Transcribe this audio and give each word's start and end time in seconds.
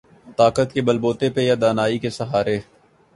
طاقت 0.37 0.73
کے 0.73 0.81
بل 0.81 0.97
بوتے 0.99 1.29
پہ 1.29 1.41
یا 1.41 1.55
دانائی 1.61 1.99
کے 1.99 2.09
سہارے۔ 2.09 2.59